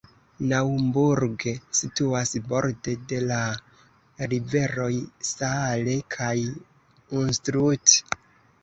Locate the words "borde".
2.53-2.95